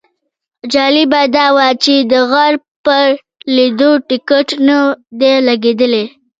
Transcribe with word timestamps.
جالبه 0.73 1.21
دا 1.35 1.45
وه 1.55 1.67
چې 1.83 1.93
د 2.11 2.13
غار 2.31 2.53
پر 2.85 3.05
لیدلو 3.55 3.91
ټیکټ 4.07 4.47
نه 4.67 4.77
دی 5.19 5.33
لګېدلی. 5.47 6.03